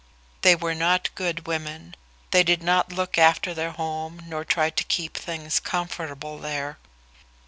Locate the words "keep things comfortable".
4.83-6.39